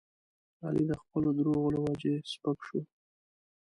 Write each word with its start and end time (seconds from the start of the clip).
علي 0.65 0.83
د 0.89 0.93
خپلو 1.01 1.29
دروغو 1.37 1.73
له 1.75 1.79
وجې 1.85 2.13
سپک 2.31 2.57
شو. 2.67 2.81